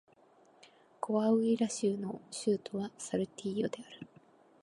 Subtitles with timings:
[0.99, 4.07] コアウイラ州の州都はサルティーヨである